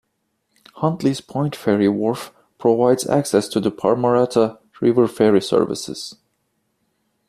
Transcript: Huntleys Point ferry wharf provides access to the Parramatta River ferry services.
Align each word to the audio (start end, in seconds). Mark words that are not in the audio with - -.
Huntleys 0.77 1.21
Point 1.21 1.55
ferry 1.55 1.87
wharf 1.87 2.33
provides 2.57 3.05
access 3.07 3.47
to 3.49 3.59
the 3.59 3.69
Parramatta 3.69 4.57
River 4.81 5.07
ferry 5.07 5.41
services. 5.43 6.15